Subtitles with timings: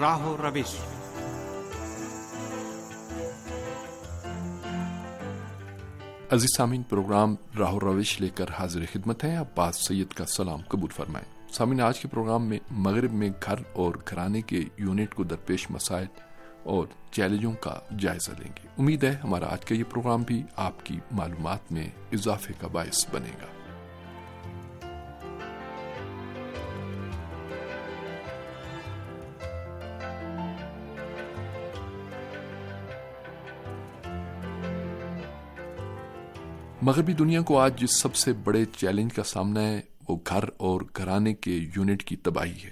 [0.00, 0.76] راہو روش
[6.30, 10.90] عزیز سامعین، پروگرام راہ روش لے کر حاضر خدمت ہے عباس سید کا سلام قبول
[10.90, 15.70] فرمائیں۔ سامعین، آج کے پروگرام میں مغرب میں گھر اور گھرانے کے یونٹ کو درپیش
[15.70, 16.06] مسائل
[16.62, 20.86] اور چیلنجوں کا جائزہ لیں گے۔ امید ہے ہمارا آج کا یہ پروگرام بھی آپ
[20.86, 23.61] کی معلومات میں اضافے کا باعث بنے گا۔
[36.82, 40.80] مغربی دنیا کو آج جس سب سے بڑے چیلنج کا سامنا ہے، وہ گھر اور
[40.96, 42.70] گھرانے کے یونٹ کی تباہی ہے۔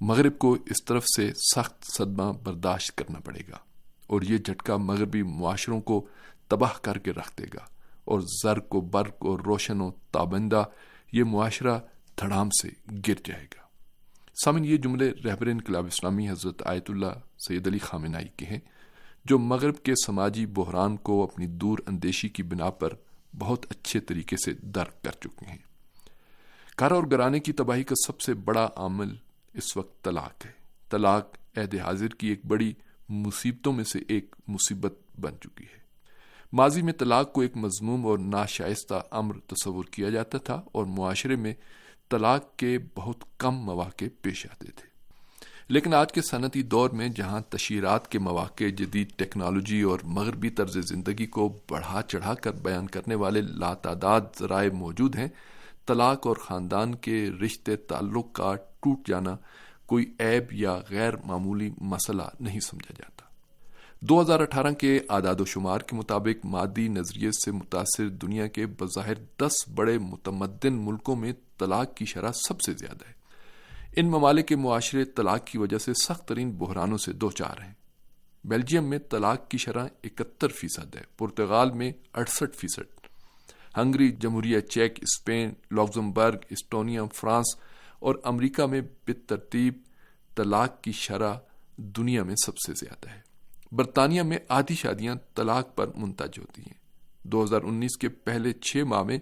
[0.00, 3.56] مغرب کو اس طرف سے سخت صدمہ برداشت کرنا پڑے گا
[4.06, 6.06] اور یہ جھٹکا مغربی معاشروں کو
[6.48, 7.64] تباہ کر کے رکھ دے گا
[8.04, 10.64] اور زر کو برق اور روشن و تابندہ
[11.12, 11.78] یہ معاشرہ
[12.20, 12.68] دھڑام سے
[13.08, 13.62] گر جائے گا۔
[14.44, 18.60] سامن یہ جملے رہبر انقلاب اسلامی حضرت آیت اللہ سید علی خامنائی کے ہیں،
[19.24, 22.92] جو مغرب کے سماجی بحران کو اپنی دور اندیشی کی بنا پر
[23.38, 25.58] بہت اچھے طریقے سے درک کر چکے ہیں۔
[26.78, 29.14] گھر اور گرانے کی تباہی کا سب سے بڑا عامل
[29.54, 30.52] اس وقت طلاق ہے۔
[30.90, 32.72] طلاق عہد حاضر کی ایک بڑی
[33.08, 35.78] مصیبتوں میں سے ایک مصیبت بن چکی ہے۔
[36.52, 41.36] ماضی میں طلاق کو ایک مضموم اور ناشائستہ امر تصور کیا جاتا تھا اور معاشرے
[41.36, 41.54] میں
[42.10, 44.97] طلاق کے بہت کم مواقع پیش آتے تھے۔
[45.68, 50.88] لیکن آج کے صنعتی دور میں جہاں تشہیرات کے مواقع جدید ٹیکنالوجی اور مغربی طرز
[50.88, 55.28] زندگی کو بڑھا چڑھا کر بیان کرنے والے لاتعداد ذرائع موجود ہیں،
[55.86, 59.36] طلاق اور خاندان کے رشتے تعلق کا ٹوٹ جانا
[59.86, 63.24] کوئی عیب یا غیر معمولی مسئلہ نہیں سمجھا جاتا۔
[64.00, 68.66] دو ہزار اٹھارہ کے اعداد و شمار کے مطابق مادی نظریے سے متاثر دنیا کے
[68.66, 73.17] بظاہر دس بڑے متمدن ملکوں میں طلاق کی شرح سب سے زیادہ ہے۔
[74.00, 77.72] ان ممالک کے معاشرے طلاق کی وجہ سے سخت ترین بحرانوں سے دو چار ہیں۔
[78.44, 83.06] بیلجیم میں طلاق کی شرح اکہتر فیصد ہے پرتگال میں اڑسٹھ فیصد۔
[83.76, 87.46] ہنگری، جمہوریہ چیک، اسپین لوگزمبرگ اسٹونیا، فرانس
[87.98, 89.74] اور امریکہ میں بترتیب
[90.34, 91.34] طلاق کی شرح
[91.76, 93.20] دنیا میں سب سے زیادہ ہے۔
[93.72, 96.74] برطانیہ میں آدھی شادیاں طلاق پر منتج ہوتی ہیں۔
[97.22, 99.18] دو ہزار انیس کے پہلے چھ ماہ میں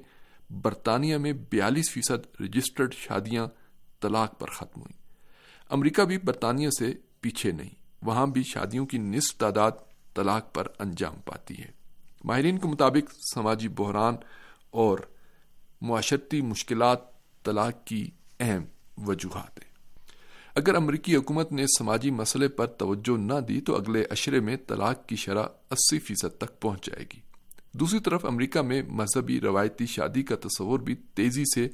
[0.50, 3.46] برطانیہ میں بیالیس فیصد رجسٹرڈ شادیاں
[4.00, 4.92] طلاق پر ختم ہوئی۔
[5.68, 7.70] امریکہ بھی برطانیہ سے پیچھے نہیں،
[8.02, 9.70] وہاں بھی شادیوں کی نصف تعداد
[10.14, 11.70] طلاق پر انجام پاتی ہے۔
[12.24, 14.14] ماہرین کے مطابق سماجی بحران
[14.70, 14.98] اور
[15.80, 16.98] معاشرتی مشکلات
[17.42, 18.64] طلاق کی اہم
[19.06, 19.72] وجوہات ہیں۔
[20.54, 25.06] اگر امریکی حکومت نے سماجی مسئلے پر توجہ نہ دی تو اگلے اشرے میں طلاق
[25.06, 27.20] کی شرح اسی فیصد تک پہنچ جائے گی۔
[27.72, 31.68] دوسری طرف امریکہ میں مذہبی روایتی شادی کا تصور بھی تیزی سے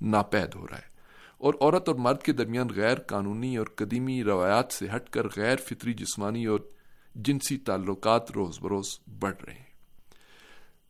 [0.00, 0.90] ناپید ہو رہا ہے۔
[1.40, 5.56] اور عورت اور مرد کے درمیان غیر قانونی اور قدیمی روایات سے ہٹ کر غیر
[5.56, 6.60] فطری جسمانی اور
[7.14, 9.64] جنسی تعلقات روز بروز بڑھ رہے ہیں۔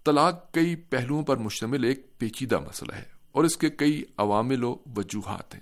[0.04, 4.78] طلاق کئی پہلوؤں پر مشتمل ایک پیچیدہ مسئلہ ہے اور اس کے کئی عوامل و
[4.96, 5.60] وجوہات ہیں۔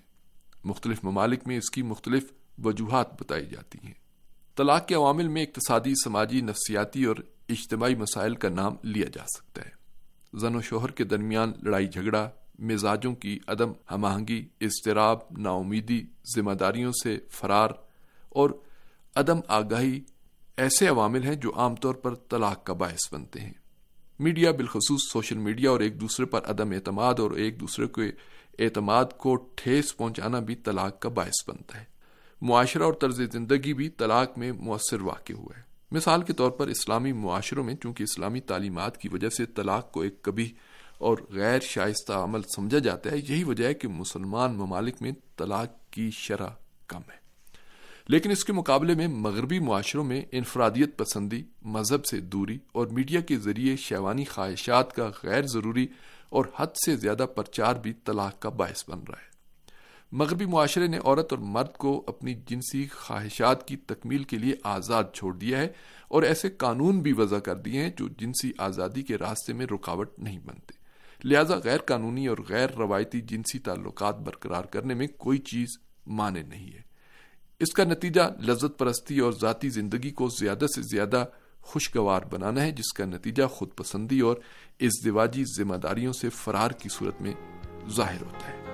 [0.64, 2.32] مختلف ممالک میں اس کی مختلف
[2.64, 3.94] وجوہات بتائی جاتی ہیں۔
[4.56, 7.16] طلاق کے عوامل میں اقتصادی، سماجی، نفسیاتی اور
[7.48, 9.70] اجتماعی مسائل کا نام لیا جا سکتا ہے۔
[10.34, 16.02] زن و شوہر کے درمیان لڑائی جھگڑا مزاجوں کی عدم ہم آہنگی اضطراب نا امیدی
[16.36, 17.70] ذمہ داریوں سے فرار
[18.28, 18.50] اور
[19.14, 20.00] عدم آگاہی
[20.56, 23.52] ایسے عوامل ہیں جو عام طور پر طلاق کا باعث بنتے ہیں۔
[24.18, 28.12] میڈیا بالخصوص سوشل میڈیا اور ایک دوسرے پر عدم اعتماد اور ایک دوسرے کے
[28.64, 31.84] اعتماد کو ٹھیس پہنچانا بھی طلاق کا باعث بنتا ہے۔
[32.40, 36.66] معاشرہ اور طرز زندگی بھی طلاق میں مؤثر واقع ہوا ہے۔ مثال کے طور پر
[36.66, 40.54] اسلامی معاشروں میں چونکہ اسلامی تعلیمات کی وجہ سے طلاق کو ایک کبھی
[40.98, 45.92] اور غیر شائستہ عمل سمجھا جاتا ہے۔ یہی وجہ ہے کہ مسلمان ممالک میں طلاق
[45.92, 46.48] کی شرح
[46.86, 47.18] کم ہے۔
[48.08, 53.20] لیکن اس کے مقابلے میں مغربی معاشروں میں انفرادیت پسندی، مذہب سے دوری اور میڈیا
[53.20, 55.86] کے ذریعے شیوانی خواہشات کا غیر ضروری
[56.28, 59.28] اور حد سے زیادہ پرچار بھی طلاق کا باعث بن رہا ہے۔
[60.12, 65.04] مغربی معاشرے نے عورت اور مرد کو اپنی جنسی خواہشات کی تکمیل کے لیے آزاد
[65.14, 65.68] چھوڑ دیا ہے
[66.08, 70.18] اور ایسے قانون بھی وضع کر دیے ہیں جو جنسی آزادی کے راستے میں رکاوٹ
[70.18, 70.77] نہیں بنتے۔
[71.24, 75.68] لہذا غیر قانونی اور غیر روایتی جنسی تعلقات برقرار کرنے میں کوئی چیز
[76.06, 76.80] مانے نہیں ہے۔
[77.60, 81.24] اس کا نتیجہ لذت پرستی اور ذاتی زندگی کو زیادہ سے زیادہ
[81.60, 84.36] خوشگوار بنانا ہے، جس کا نتیجہ خود پسندی اور
[84.80, 87.34] ازدواجی ذمہ داریوں سے فرار کی صورت میں
[87.88, 88.67] ظاہر ہوتا ہے۔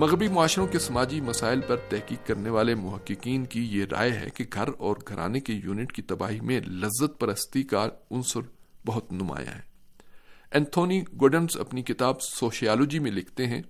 [0.00, 4.44] مغربی معاشروں کے سماجی مسائل پر تحقیق کرنے والے محققین کی یہ رائے ہے کہ
[4.52, 8.40] گھر اور گھرانے کے یونٹ کی تباہی میں لذت پرستی کا عنصر
[8.86, 9.60] بہت نمایاں ہے۔
[10.50, 13.62] اینتھونی گوڈنز اپنی کتاب سوشیالوجی میں لکھتے ہیں،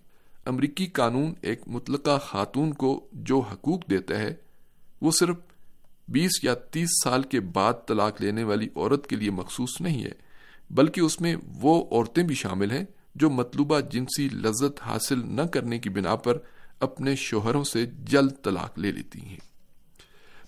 [0.47, 4.35] امریکی قانون ایک مطلقہ خاتون کو جو حقوق دیتا ہے،
[5.01, 5.37] وہ صرف
[6.09, 10.13] بیس یا تیس سال کے بعد طلاق لینے والی عورت کے لیے مخصوص نہیں ہے،
[10.71, 12.85] بلکہ اس میں وہ عورتیں بھی شامل ہیں
[13.21, 16.39] جو مطلوبہ جنسی لذت حاصل نہ کرنے کی بنا پر
[16.81, 19.37] اپنے شوہروں سے جلد طلاق لے لیتی ہیں۔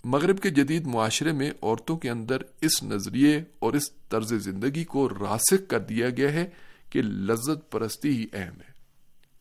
[0.05, 5.09] مغرب کے جدید معاشرے میں عورتوں کے اندر اس نظریے اور اس طرز زندگی کو
[5.09, 6.51] راسک کر دیا گیا ہے
[6.91, 8.73] کہ لذت پرستی ہی اہم ہے۔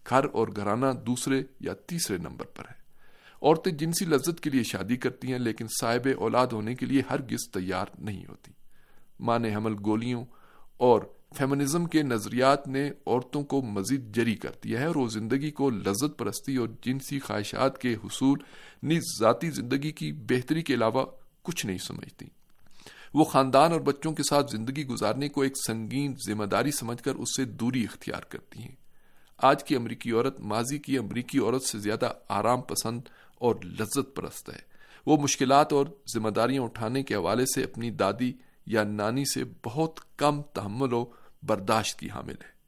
[0.10, 2.82] گھر اور گھرانہ دوسرے یا تیسرے نمبر پر ہے۔
[3.42, 7.22] عورتیں جنسی لذت کے لیے شادی کرتی ہیں لیکن صاحب اولاد ہونے کے لیے ہر
[7.22, 8.52] گز تیار نہیں ہوتی۔
[9.20, 10.26] مان حمل گولیوں
[10.78, 11.02] اور
[11.38, 15.70] فیمنزم کے نظریات نے عورتوں کو مزید جری کر دیا ہے اور وہ زندگی کو
[15.70, 18.40] لذت پرستی اور جنسی خواہشات کے حصول
[18.84, 21.06] نیز ذاتی زندگی کی بہتری کے علاوہ
[21.42, 22.26] کچھ نہیں سمجھتی۔
[23.14, 27.16] وہ خاندان اور بچوں کے ساتھ زندگی گزارنے کو ایک سنگین ذمہ داری سمجھ کر
[27.16, 28.76] اس سے دوری اختیار کرتی ہیں۔
[29.38, 33.02] آج کی امریکی عورت ماضی کی امریکی عورت سے زیادہ آرام پسند
[33.36, 34.60] اور لذت پرست ہے۔
[35.06, 35.86] وہ مشکلات اور
[36.16, 38.34] ذمہ داریاں اٹھانے کے حوالے سے اپنی دادی
[38.66, 41.06] یا نانی سے بہت کم تحمل و
[41.44, 42.62] برداشت کی حامل ہے۔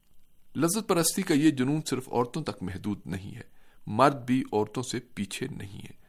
[0.56, 3.42] لذت پرستی کا یہ جنون صرف عورتوں تک محدود نہیں ہے،
[3.86, 6.04] مرد بھی عورتوں سے پیچھے نہیں ہے۔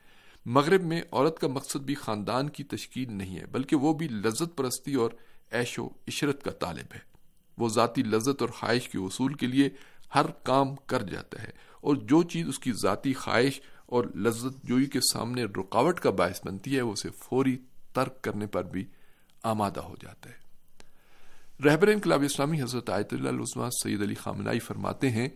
[0.45, 4.57] مغرب میں عورت کا مقصد بھی خاندان کی تشکیل نہیں ہے، بلکہ وہ بھی لذت
[4.57, 5.11] پرستی اور
[5.51, 6.99] عیش و عشرت کا طالب ہے۔
[7.57, 9.69] وہ ذاتی لذت اور خواہش کے اصول کے لیے
[10.15, 11.51] ہر کام کر جاتا ہے
[11.81, 16.45] اور جو چیز اس کی ذاتی خواہش اور لذت جوئی کے سامنے رکاوٹ کا باعث
[16.45, 17.57] بنتی ہے، وہ اسے فوری
[17.93, 18.85] ترک کرنے پر بھی
[19.43, 20.45] آمادہ ہو جاتا ہے۔
[21.63, 25.27] رہبر انقلاب اسلامی حضرت آیت اللہ سید علی خامنائی فرماتے ہیں،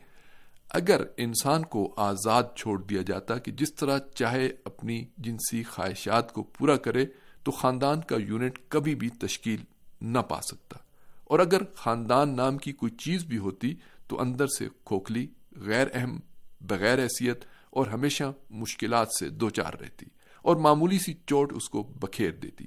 [0.69, 6.43] اگر انسان کو آزاد چھوڑ دیا جاتا کہ جس طرح چاہے اپنی جنسی خواہشات کو
[6.43, 7.05] پورا کرے،
[7.43, 9.63] تو خاندان کا یونٹ کبھی بھی تشکیل
[10.01, 10.79] نہ پا سکتا۔
[11.23, 13.73] اور اگر خاندان نام کی کوئی چیز بھی ہوتی،
[14.07, 16.19] تو اندر سے کھوکھلی، غیر اہم،
[16.61, 20.05] بغیر حیثیت، اور ہمیشہ مشکلات سے دوچار رہتی،
[20.41, 22.65] اور معمولی سی چوٹ اس کو بکھیر دیتی۔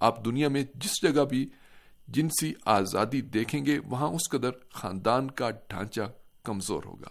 [0.00, 1.48] آپ دنیا میں جس جگہ بھی
[2.08, 6.12] جنسی آزادی دیکھیں گے، وہاں اس قدر خاندان کا ڈھانچہ
[6.42, 7.08] کمزور ہوگا۔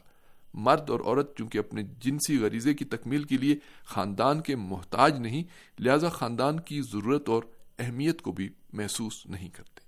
[0.54, 3.56] مرد اور عورت چونکہ اپنے جنسی غریزے کی تکمیل کے لیے
[3.86, 5.44] خاندان کے محتاج نہیں،
[5.80, 7.44] لہذا خاندان کی ضرورت اور
[7.80, 9.80] اہمیت کو بھی محسوس نہیں کرتے۔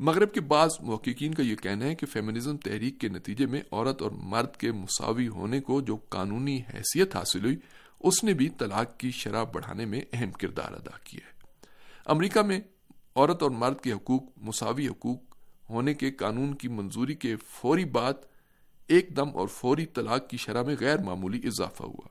[0.00, 4.02] مغرب کے بعض محققین کا یہ کہنا ہے کہ فیمنزم تحریک کے نتیجے میں عورت
[4.02, 7.56] اور مرد کے مساوی ہونے کو جو قانونی حیثیت حاصل ہوئی،
[8.00, 11.32] اس نے بھی طلاق کی شرح بڑھانے میں اہم کردار ادا کیا ہے۔
[12.06, 12.60] امریکہ میں
[13.16, 15.18] عورت اور مرد کے حقوق، مساوی حقوق
[15.70, 18.12] ہونے کے قانون کی منظوری کے فوری بعد
[18.86, 22.08] ایک دم اور فوری طلاق کی شرح میں غیر معمولی اضافہ ہوا۔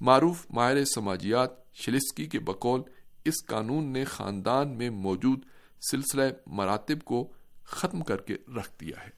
[0.00, 2.82] معروف ماہر سماجیات شلسکی کے بقول،
[3.24, 5.42] اس قانون نے خاندان میں موجود
[5.90, 7.32] سلسلہ مراتب کو
[7.64, 9.10] ختم کر کے رکھ دیا ہے۔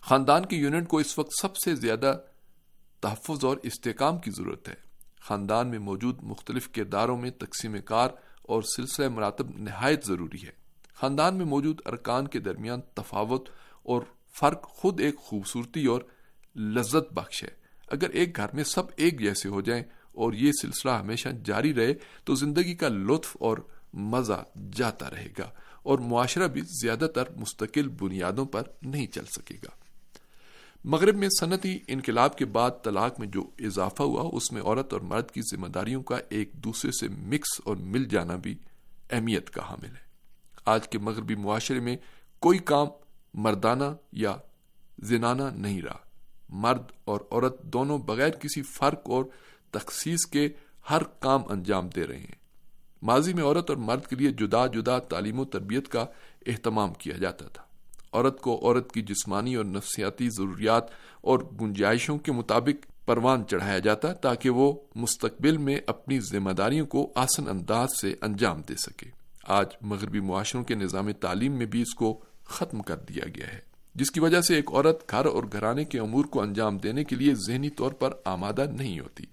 [0.00, 2.18] خاندان کے یونٹ کو اس وقت سب سے زیادہ
[3.00, 4.74] تحفظ اور استحکام کی ضرورت ہے۔
[5.20, 8.08] خاندان میں موجود مختلف کرداروں میں تقسیم کار
[8.48, 10.52] اور سلسلہ مراتب نہایت ضروری ہے۔
[10.94, 13.48] خاندان میں موجود ارکان کے درمیان تفاوت
[13.82, 14.02] اور
[14.40, 16.00] فرق خود ایک خوبصورتی اور
[16.56, 17.48] لذت بخش ہے۔
[17.88, 19.82] اگر ایک گھر میں سب ایک جیسے ہو جائیں
[20.12, 21.94] اور یہ سلسلہ ہمیشہ جاری رہے،
[22.24, 23.58] تو زندگی کا لطف اور
[23.92, 25.50] مزہ جاتا رہے گا
[25.82, 29.87] اور معاشرہ بھی زیادہ تر مستقل بنیادوں پر نہیں چل سکے گا۔
[30.84, 35.00] مغرب میں صنعتی انقلاب کے بعد طلاق میں جو اضافہ ہوا، اس میں عورت اور
[35.00, 38.58] مرد کی ذمہ داریوں کا ایک دوسرے سے مکس اور مل جانا بھی
[39.10, 40.08] اہمیت کا حامل ہے۔
[40.64, 41.96] آج کے مغربی معاشرے میں
[42.38, 42.86] کوئی کام
[43.34, 44.36] مردانہ یا
[44.98, 45.98] زنانہ نہیں رہا۔
[46.48, 49.24] مرد اور عورت دونوں بغیر کسی فرق اور
[49.70, 50.48] تخصیص کے
[50.90, 52.38] ہر کام انجام دے رہے ہیں۔
[53.02, 56.06] ماضی میں عورت اور مرد کے لیے جدا جدا تعلیم و تربیت کا
[56.46, 57.67] اہتمام کیا جاتا تھا۔
[58.12, 60.84] عورت کو عورت کی جسمانی اور نفسیاتی ضروریات
[61.20, 67.12] اور گنجائشوں کے مطابق پروان چڑھایا جاتا تاکہ وہ مستقبل میں اپنی ذمہ داریوں کو
[67.14, 69.10] آسن انداز سے انجام دے سکے۔
[69.44, 73.60] آج مغربی معاشروں کے نظام تعلیم میں بھی اس کو ختم کر دیا گیا ہے،
[73.94, 77.16] جس کی وجہ سے ایک عورت گھر اور گھرانے کے امور کو انجام دینے کے
[77.16, 79.24] لیے ذہنی طور پر آمادہ نہیں ہوتی۔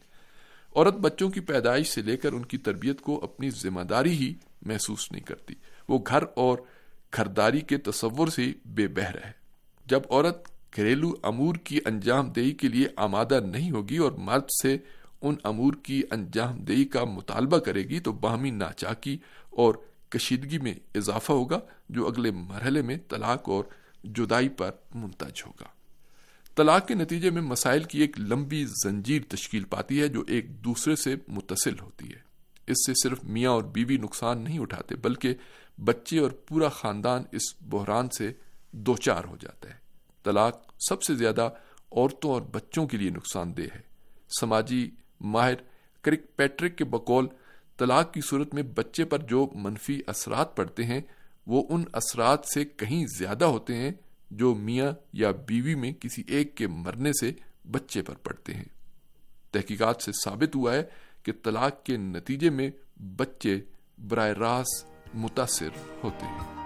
[0.76, 4.34] عورت بچوں کی پیدائش سے لے کر ان کی تربیت کو اپنی ذمہ داری ہی
[4.62, 5.54] محسوس نہیں کرتی۔
[5.90, 6.58] وہ گھر اور
[7.18, 9.32] گھرداری کے تصور سے بے بہر ہے۔
[9.86, 14.78] جب عورت گھریلو امور کی انجام دہی کے لیے آمادہ نہیں ہوگی اور مرد سے
[15.22, 19.18] ان امور کی انجام دہی کا مطالبہ کرے گی تو باہمی ناچاکی
[19.50, 19.76] اور
[20.10, 23.64] کشیدگی میں اضافہ ہوگا، جو اگلے مرحلے میں طلاق اور
[24.04, 25.66] جدائی پر منتج ہوگا۔
[26.56, 30.96] طلاق کے نتیجے میں مسائل کی ایک لمبی زنجیر تشکیل پاتی ہے، جو ایک دوسرے
[30.96, 32.25] سے متصل ہوتی ہے۔
[32.68, 35.34] اس سے صرف میاں اور بیوی نقصان نہیں اٹھاتے، بلکہ
[35.84, 38.32] بچے اور پورا خاندان اس بحران سے
[38.72, 39.76] دوچار ہو جاتا ہے۔
[40.24, 41.50] طلاق سب سے زیادہ
[41.92, 43.82] عورتوں اور بچوں کے لیے نقصان دہ ہے۔
[44.40, 44.92] سماجی
[45.22, 45.54] ماہر
[46.02, 47.28] کرک پیٹرک کے بقول
[47.78, 51.02] طلاق کی صورت میں بچے پر جو منفی اثرات پڑتے ہیں،
[51.48, 53.92] وہ ان اثرات سے کہیں زیادہ ہوتے ہیں
[54.32, 57.32] جو میاں یا بیوی میں کسی ایک کے مرنے سے
[57.72, 58.64] بچے پر پڑتے ہیں۔
[59.52, 60.84] تحقیقات سے ثابت ہوا ہے
[61.26, 62.70] کہ طلاق کے نتیجے میں
[63.16, 63.60] بچے
[64.08, 65.70] براہ راست متاثر
[66.04, 66.65] ہوتے ہیں۔